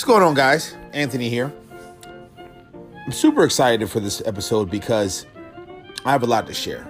[0.00, 0.74] What's going on, guys?
[0.94, 1.52] Anthony here.
[3.04, 5.26] I'm super excited for this episode because
[6.06, 6.88] I have a lot to share.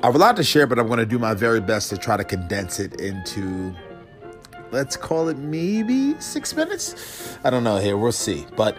[0.00, 1.96] I have a lot to share, but I'm going to do my very best to
[1.96, 3.74] try to condense it into,
[4.70, 7.36] let's call it maybe six minutes.
[7.42, 7.96] I don't know here.
[7.96, 8.46] We'll see.
[8.56, 8.78] But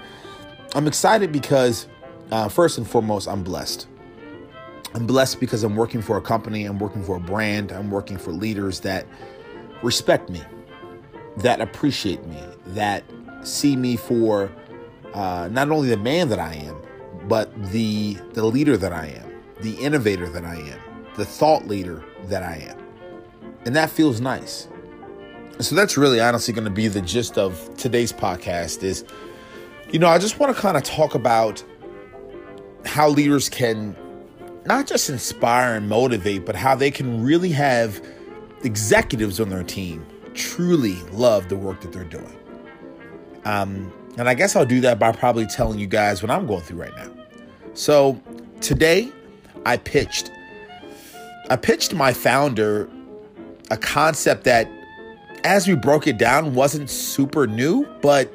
[0.74, 1.90] I'm excited because,
[2.32, 3.86] uh, first and foremost, I'm blessed.
[4.94, 8.18] I'm blessed because I'm working for a company, I'm working for a brand, I'm working
[8.18, 9.06] for leaders that
[9.84, 10.42] respect me,
[11.36, 13.04] that appreciate me, that
[13.44, 14.52] see me for
[15.14, 16.78] uh, not only the man that I am,
[17.28, 19.32] but the the leader that I am,
[19.62, 20.80] the innovator that I am,
[21.16, 22.78] the thought leader that I am,
[23.66, 24.68] and that feels nice.
[25.60, 28.84] so that's really honestly going to be the gist of today's podcast.
[28.84, 29.04] Is
[29.92, 31.64] you know I just want to kind of talk about
[32.86, 33.96] how leaders can
[34.66, 38.04] not just inspire and motivate, but how they can really have
[38.64, 42.38] executives on their team truly love the work that they're doing.
[43.46, 46.62] Um, and I guess I'll do that by probably telling you guys what I'm going
[46.62, 47.12] through right now.
[47.74, 48.22] So
[48.60, 49.12] today
[49.66, 50.32] I pitched
[51.50, 52.90] I pitched my founder
[53.72, 54.70] a concept that
[55.44, 58.32] as we broke it down wasn't super new, but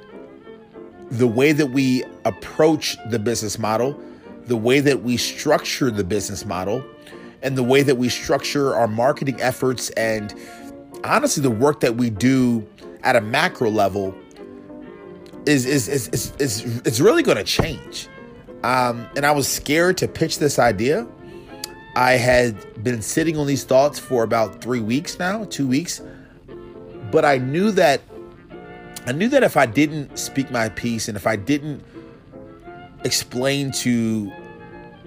[1.11, 3.99] the way that we approach the business model,
[4.47, 6.85] the way that we structure the business model,
[7.43, 10.35] and the way that we structure our marketing efforts and
[11.05, 12.67] honestly the work that we do
[13.03, 14.15] at a macro level
[15.47, 18.09] is is is is, is it's really going to change.
[18.65, 21.07] Um, and I was scared to pitch this idea.
[21.95, 26.03] I had been sitting on these thoughts for about three weeks now, two weeks,
[27.11, 28.03] but I knew that
[29.07, 31.83] I knew that if I didn't speak my piece and if I didn't
[33.05, 34.33] explain to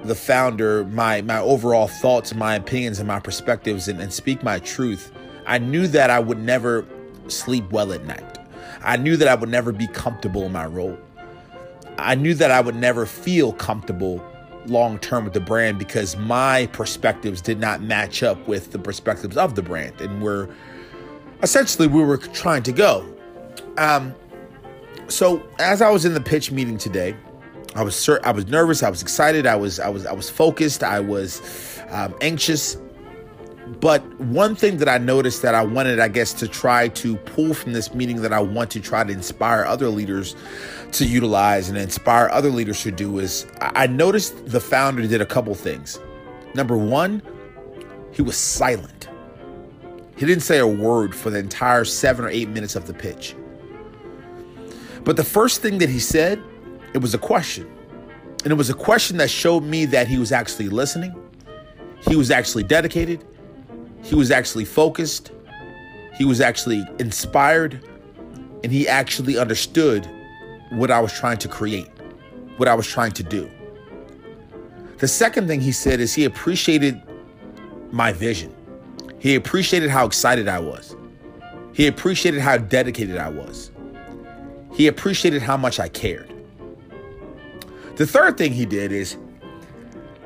[0.06, 4.60] the founder my my overall thoughts, my opinions, and my perspectives, and, and speak my
[4.60, 5.12] truth,
[5.46, 6.86] I knew that I would never
[7.28, 8.39] sleep well at night.
[8.82, 10.98] I knew that I would never be comfortable in my role.
[11.98, 14.24] I knew that I would never feel comfortable
[14.66, 19.38] long term with the brand because my perspectives did not match up with the perspectives
[19.38, 20.50] of the brand and we're
[21.42, 23.06] essentially we were trying to go.
[23.78, 24.14] Um,
[25.08, 27.16] so as I was in the pitch meeting today,
[27.76, 30.84] I was I was nervous, I was excited, I was I was I was focused,
[30.84, 32.78] I was um, anxious
[33.80, 37.54] but one thing that I noticed that I wanted, I guess, to try to pull
[37.54, 40.36] from this meeting that I want to try to inspire other leaders
[40.94, 45.26] to utilize and inspire other leaders to do is I noticed the founder did a
[45.26, 46.00] couple things.
[46.56, 47.22] Number one,
[48.12, 49.08] he was silent.
[50.18, 53.36] He didn't say a word for the entire seven or eight minutes of the pitch.
[55.04, 56.42] But the first thing that he said,
[56.94, 57.72] it was a question.
[58.44, 61.14] And it was a question that showed me that he was actually listening,
[62.08, 63.26] he was actually dedicated,
[64.10, 65.32] he was actually focused,
[66.16, 67.80] he was actually inspired,
[68.64, 70.10] and he actually understood
[70.72, 71.88] what I was trying to create,
[72.58, 73.48] what I was trying to do.
[74.98, 77.00] The second thing he said is he appreciated
[77.92, 78.52] my vision.
[79.20, 80.96] He appreciated how excited I was.
[81.74, 83.70] He appreciated how dedicated I was.
[84.74, 86.34] He appreciated how much I cared.
[87.96, 89.18] The third thing he did is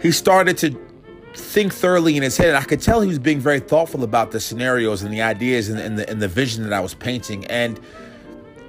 [0.01, 0.92] he started to
[1.35, 2.49] think thoroughly in his head.
[2.49, 5.69] And I could tell he was being very thoughtful about the scenarios and the ideas
[5.69, 7.45] and, and, the, and the vision that I was painting.
[7.47, 7.79] And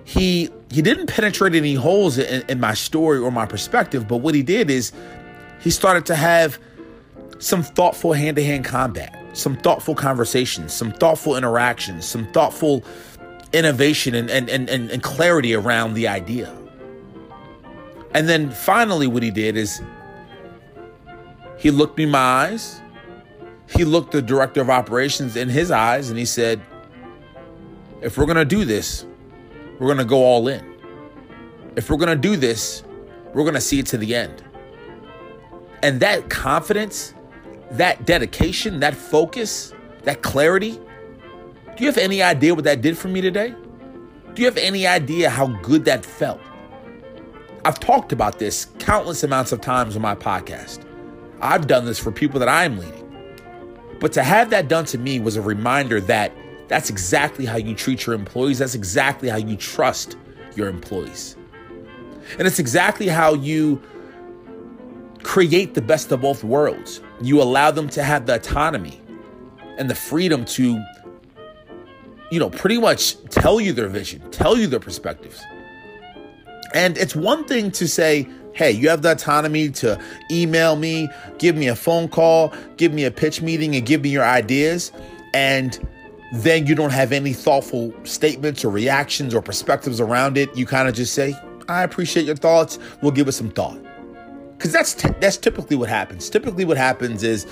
[0.05, 4.35] he he didn't penetrate any holes in, in my story or my perspective, but what
[4.35, 4.93] he did is
[5.61, 6.59] he started to have
[7.39, 12.85] some thoughtful hand-to-hand combat, some thoughtful conversations, some thoughtful interactions, some thoughtful
[13.53, 16.53] innovation and, and, and, and clarity around the idea.
[18.13, 19.81] And then finally, what he did is
[21.65, 22.83] he looked me in my eyes.
[23.71, 26.61] He looked the director of operations in his eyes and he said,
[28.03, 29.07] if we're going to do this,
[29.79, 30.63] we're going to go all in.
[31.75, 32.85] If we're going to do this,
[33.33, 34.45] we're going to see it to the end.
[35.83, 37.15] And that confidence,
[37.71, 39.73] that dedication, that focus,
[40.03, 43.55] that clarity, do you have any idea what that did for me today?
[44.35, 46.43] Do you have any idea how good that felt?
[47.65, 50.85] I've talked about this countless amounts of times on my podcast.
[51.41, 53.01] I've done this for people that I'm leading.
[54.01, 56.33] But to have that done to me was a reminder that
[56.69, 58.59] that's exactly how you treat your employees.
[58.59, 60.17] That's exactly how you trust
[60.57, 61.37] your employees.
[62.39, 63.83] And it's exactly how you
[65.23, 67.01] create the best of both worlds.
[67.21, 69.01] You allow them to have the autonomy
[69.79, 70.83] and the freedom to,
[72.31, 75.43] you know, pretty much tell you their vision, tell you their perspectives.
[76.75, 81.57] And it's one thing to say, Hey, you have the autonomy to email me, give
[81.57, 84.93] me a phone call, give me a pitch meeting, and give me your ideas.
[85.35, 85.77] And
[86.33, 90.57] then you don't have any thoughtful statements or reactions or perspectives around it.
[90.57, 91.37] You kind of just say,
[91.69, 92.79] I appreciate your thoughts.
[93.03, 93.79] We'll give it some thought.
[94.57, 96.31] Because that's, t- that's typically what happens.
[96.31, 97.47] Typically, what happens is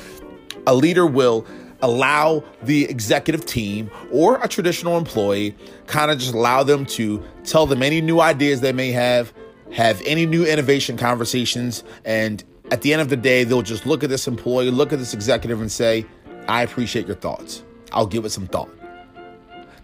[0.69, 1.45] a leader will
[1.83, 5.55] allow the executive team or a traditional employee
[5.89, 9.33] kind of just allow them to tell them any new ideas they may have,
[9.73, 14.03] have any new innovation conversations, and at the end of the day, they'll just look
[14.03, 16.07] at this employee, look at this executive, and say,
[16.49, 17.63] I appreciate your thoughts.
[17.93, 18.71] I'll give it some thought.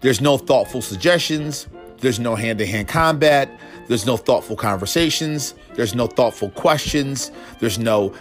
[0.01, 1.67] There's no thoughtful suggestions.
[1.97, 3.59] There's no hand to hand combat.
[3.87, 5.53] There's no thoughtful conversations.
[5.75, 7.31] There's no thoughtful questions.
[7.59, 8.13] There's no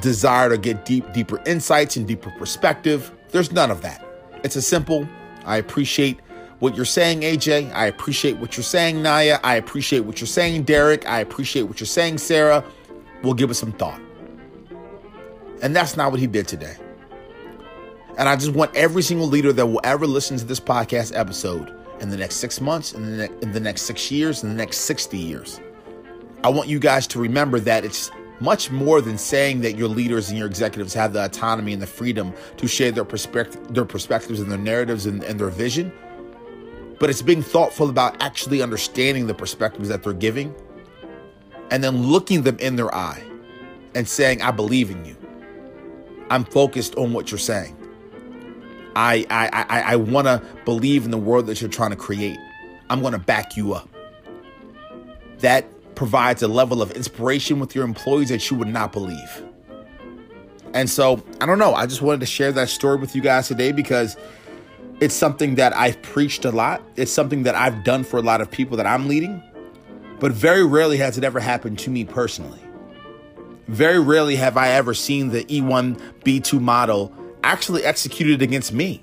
[0.00, 3.12] desire to get deep, deeper insights and deeper perspective.
[3.30, 4.04] There's none of that.
[4.44, 5.08] It's a simple,
[5.44, 6.18] I appreciate
[6.58, 7.72] what you're saying, AJ.
[7.72, 9.38] I appreciate what you're saying, Naya.
[9.42, 11.06] I appreciate what you're saying, Derek.
[11.06, 12.64] I appreciate what you're saying, Sarah.
[13.22, 14.00] We'll give it some thought.
[15.62, 16.76] And that's not what he did today.
[18.18, 21.74] And I just want every single leader that will ever listen to this podcast episode
[22.00, 24.54] in the next six months, in the, ne- in the next six years, in the
[24.54, 25.60] next 60 years.
[26.44, 28.10] I want you guys to remember that it's
[28.40, 31.86] much more than saying that your leaders and your executives have the autonomy and the
[31.86, 35.92] freedom to share their perspective, their perspectives and their narratives and, and their vision.
[36.98, 40.54] But it's being thoughtful about actually understanding the perspectives that they're giving
[41.70, 43.22] and then looking them in their eye
[43.94, 45.16] and saying, I believe in you.
[46.30, 47.76] I'm focused on what you're saying.
[48.96, 52.38] I I I, I want to believe in the world that you're trying to create.
[52.88, 53.88] I'm going to back you up.
[55.38, 59.44] That provides a level of inspiration with your employees that you would not believe.
[60.74, 61.74] And so, I don't know.
[61.74, 64.16] I just wanted to share that story with you guys today because
[65.00, 66.82] it's something that I've preached a lot.
[66.96, 69.42] It's something that I've done for a lot of people that I'm leading.
[70.18, 72.60] But very rarely has it ever happened to me personally.
[73.68, 77.12] Very rarely have I ever seen the E1 B2 model
[77.42, 79.02] actually executed against me.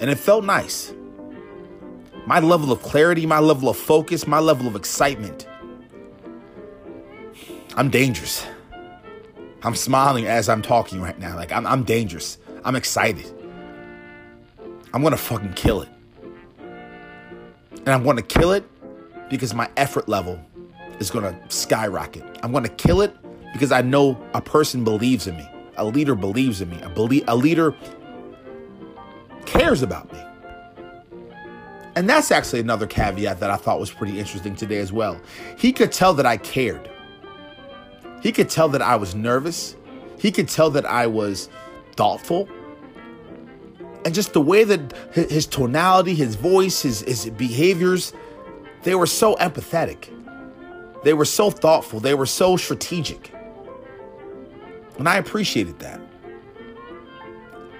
[0.00, 0.94] And it felt nice.
[2.26, 5.46] My level of clarity, my level of focus, my level of excitement
[7.76, 8.46] I'm dangerous.
[9.62, 11.36] I'm smiling as I'm talking right now.
[11.36, 12.38] Like, I'm, I'm dangerous.
[12.64, 13.32] I'm excited.
[14.92, 15.88] I'm gonna fucking kill it.
[16.60, 18.64] And I'm gonna kill it
[19.28, 20.40] because my effort level
[20.98, 22.24] is gonna skyrocket.
[22.42, 23.14] I'm gonna kill it
[23.52, 25.48] because I know a person believes in me.
[25.76, 26.80] A leader believes in me.
[26.82, 27.74] A, belie- a leader
[29.46, 30.18] cares about me.
[31.96, 35.20] And that's actually another caveat that I thought was pretty interesting today as well.
[35.58, 36.88] He could tell that I cared.
[38.22, 39.76] He could tell that I was nervous.
[40.18, 41.48] He could tell that I was
[41.96, 42.48] thoughtful.
[44.04, 48.12] And just the way that his tonality, his voice, his, his behaviors,
[48.82, 50.08] they were so empathetic.
[51.04, 52.00] They were so thoughtful.
[52.00, 53.32] They were so strategic.
[54.98, 56.00] And I appreciated that.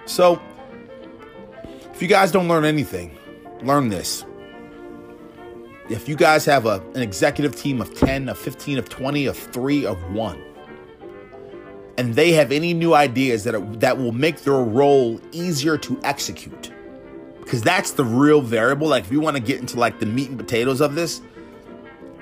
[0.06, 0.40] So,
[1.92, 3.16] if you guys don't learn anything,
[3.62, 4.24] learn this.
[5.90, 9.36] If you guys have a, an executive team of 10, of 15, of 20, of
[9.36, 10.42] 3, of 1,
[12.00, 16.00] and they have any new ideas that, are, that will make their role easier to
[16.02, 16.72] execute,
[17.40, 18.88] because that's the real variable.
[18.88, 21.20] Like, if you want to get into like the meat and potatoes of this,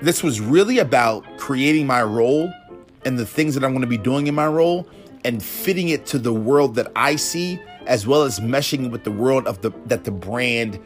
[0.01, 2.51] this was really about creating my role
[3.05, 4.85] and the things that I'm going to be doing in my role
[5.23, 9.11] and fitting it to the world that I see as well as meshing with the
[9.11, 10.77] world of the that the brand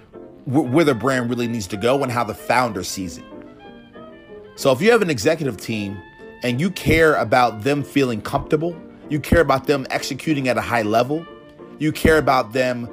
[0.45, 3.25] where the brand really needs to go and how the founder sees it.
[4.55, 5.99] So if you have an executive team
[6.43, 8.75] and you care about them feeling comfortable,
[9.09, 11.25] you care about them executing at a high level,
[11.79, 12.89] you care about them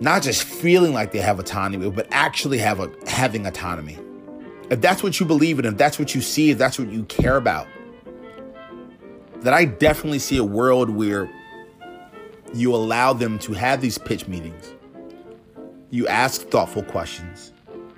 [0.00, 3.98] not just feeling like they have autonomy, but actually have a, having autonomy.
[4.70, 7.04] If that's what you believe in, if that's what you see, if that's what you
[7.04, 7.66] care about,
[9.36, 11.30] then I definitely see a world where
[12.52, 14.74] you allow them to have these pitch meetings
[15.94, 17.52] you ask thoughtful questions.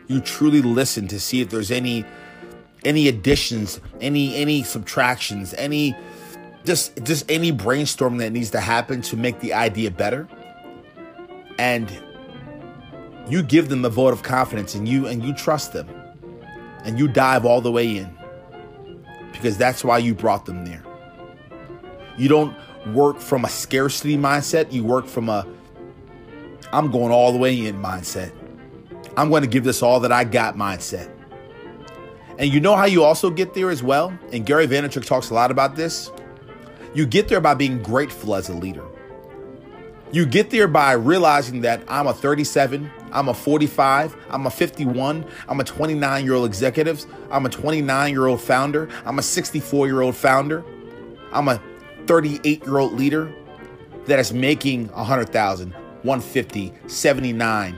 [0.07, 2.05] You truly listen to see if there's any
[2.87, 5.95] any additions, any any subtractions, any
[6.65, 10.29] just just any brainstorming that needs to happen to make the idea better.
[11.59, 11.91] And
[13.29, 15.89] you give them a vote of confidence and you and you trust them.
[16.85, 18.17] And you dive all the way in.
[19.33, 20.85] Because that's why you brought them there.
[22.17, 22.57] You don't
[22.95, 25.47] work from a scarcity mindset, you work from a
[26.73, 28.33] I'm going all the way in mindset.
[29.17, 31.16] I'm going to give this all that I got mindset.
[32.39, 34.17] And you know how you also get there as well?
[34.33, 36.11] And Gary Vaynerchuk talks a lot about this.
[36.95, 38.85] You get there by being grateful as a leader.
[40.13, 45.27] You get there by realizing that I'm a 37, I'm a 45, I'm a 51,
[45.49, 49.87] I'm a 29 year old executive, I'm a 29 year old founder, I'm a 64
[49.87, 50.65] year old founder,
[51.33, 51.61] I'm a
[52.07, 53.35] 38 year old leader
[54.07, 57.77] that is making 100,000, 150, 79,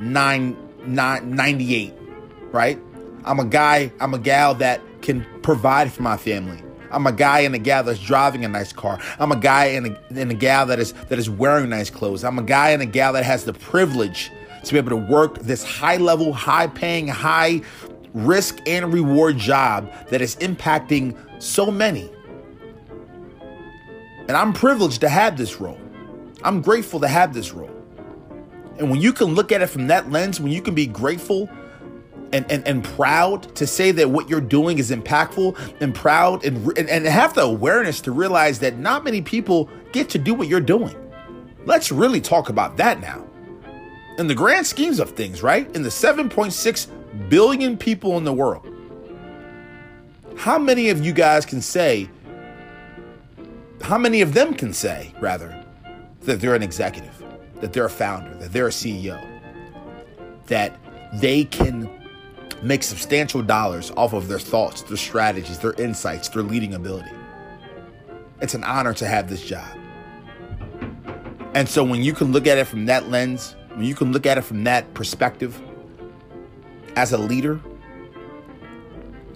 [0.00, 1.94] 9, 9, 98,
[2.52, 2.78] right?
[3.26, 6.62] I'm a guy, I'm a gal that can provide for my family.
[6.92, 9.00] I'm a guy and a gal that's driving a nice car.
[9.18, 12.24] I'm a guy and a, and a gal that is that is wearing nice clothes.
[12.24, 14.30] I'm a guy and a gal that has the privilege
[14.64, 17.62] to be able to work this high level, high paying, high
[18.14, 22.08] risk and reward job that is impacting so many.
[24.28, 25.78] And I'm privileged to have this role.
[26.42, 27.70] I'm grateful to have this role.
[28.78, 31.48] And when you can look at it from that lens, when you can be grateful
[32.32, 36.66] and, and, and proud to say that what you're doing is impactful and proud and,
[36.78, 40.48] and, and have the awareness to realize that not many people get to do what
[40.48, 40.94] you're doing.
[41.64, 43.24] Let's really talk about that now.
[44.18, 45.72] In the grand schemes of things, right?
[45.74, 48.66] In the 7.6 billion people in the world,
[50.36, 52.08] how many of you guys can say,
[53.82, 55.64] how many of them can say, rather,
[56.22, 57.22] that they're an executive,
[57.60, 59.22] that they're a founder, that they're a CEO,
[60.46, 60.78] that
[61.14, 61.90] they can
[62.62, 67.10] make substantial dollars off of their thoughts, their strategies, their insights, their leading ability.
[68.40, 69.76] It's an honor to have this job.
[71.54, 74.26] And so when you can look at it from that lens, when you can look
[74.26, 75.60] at it from that perspective,
[76.96, 77.60] as a leader,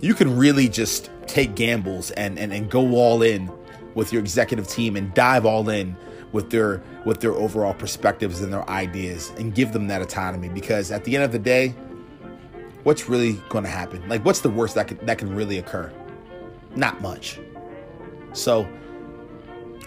[0.00, 3.50] you can really just take gambles and, and, and go all in
[3.94, 5.96] with your executive team and dive all in
[6.32, 10.90] with their with their overall perspectives and their ideas and give them that autonomy because
[10.90, 11.74] at the end of the day
[12.84, 14.06] what's really going to happen?
[14.08, 15.92] Like what's the worst that can, that can really occur?
[16.76, 17.38] Not much.
[18.32, 18.68] So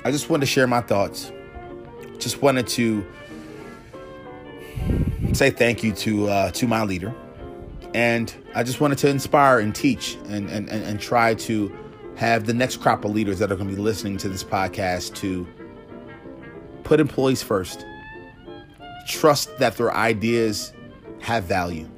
[0.06, 1.32] i just wanted to share my thoughts.
[2.18, 3.06] Just wanted to
[5.34, 7.14] say thank you to uh, to my leader.
[7.94, 11.76] And i just wanted to inspire and teach and and, and, and try to
[12.16, 15.16] have the next crop of leaders that are going to be listening to this podcast
[15.16, 15.48] to
[16.84, 17.86] put employees first.
[19.08, 20.74] Trust that their ideas
[21.20, 21.90] have value.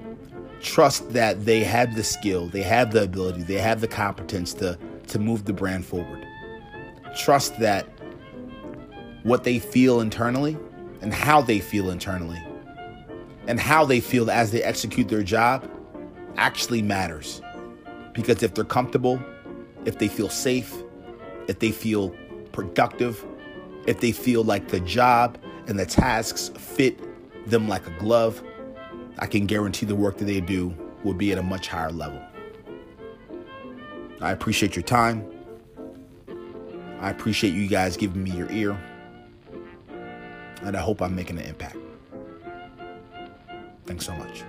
[0.66, 4.80] Trust that they have the skill, they have the ability, they have the competence to,
[5.08, 6.26] to move the brand forward.
[7.16, 7.88] Trust that
[9.22, 10.58] what they feel internally
[11.02, 12.42] and how they feel internally
[13.48, 15.70] and how they feel as they execute their job
[16.36, 17.44] actually matters.
[18.14, 19.22] Because if they're comfortable,
[19.86, 20.76] if they feel safe,
[21.48, 22.10] if they feel
[22.54, 23.24] productive,
[23.86, 27.00] if they feel like the job and the tasks fit
[27.48, 28.44] them like a glove,
[29.20, 32.22] I can guarantee the work that they do will be at a much higher level.
[34.22, 35.26] I appreciate your time.
[37.00, 38.78] I appreciate you guys giving me your ear.
[40.64, 41.78] And I hope I'm making an impact.
[43.86, 44.44] Thanks so much.